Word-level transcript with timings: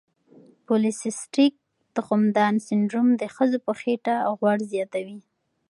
پولی 0.65 0.91
سیسټیک 1.01 1.53
تخمدان 1.97 2.53
سنډروم 2.65 3.07
د 3.21 3.23
ښځو 3.35 3.57
په 3.65 3.71
خېټه 3.79 4.15
غوړ 4.37 4.57
زیاتوي. 4.71 5.19